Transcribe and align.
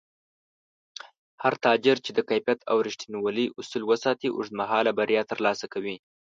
هر 1.43 1.53
تاجر 1.65 1.97
چې 2.05 2.11
د 2.13 2.19
کیفیت 2.29 2.59
او 2.71 2.77
رښتینولۍ 2.87 3.45
اصول 3.59 3.83
وساتي، 3.91 4.27
اوږدمهاله 4.31 4.91
بریا 4.99 5.21
ترلاسه 5.31 5.65
کوي 5.73 5.95